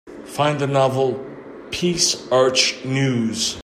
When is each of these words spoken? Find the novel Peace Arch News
Find 0.25 0.57
the 0.57 0.65
novel 0.65 1.23
Peace 1.69 2.27
Arch 2.31 2.83
News 2.83 3.55